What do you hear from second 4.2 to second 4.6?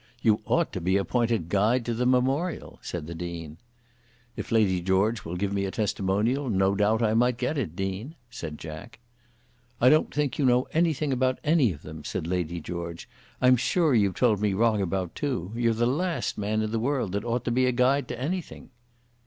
"If